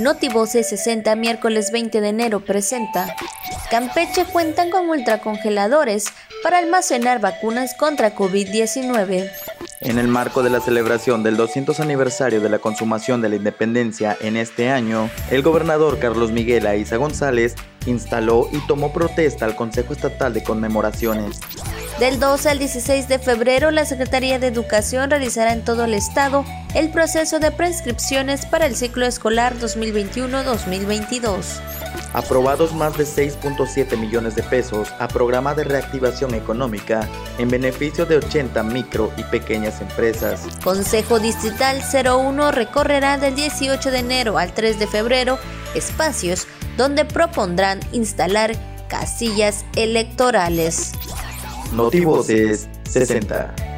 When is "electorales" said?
49.76-50.92